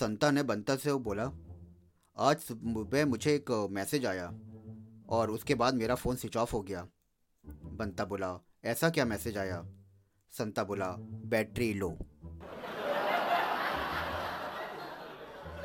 [0.00, 1.32] संता ने बंता से बोला,
[2.16, 4.34] आज सुबह मुझे एक मैसेज आया
[5.08, 6.88] और उसके बाद मेरा फ़ोन स्विच ऑफ़ हो गया।
[7.64, 9.66] बंता बोला, ऐसा क्या मैसेज आया?
[10.30, 11.98] संता बोला, बैटरी लो।